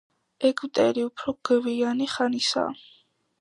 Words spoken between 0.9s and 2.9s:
უფრო გვიანი ხანისაა.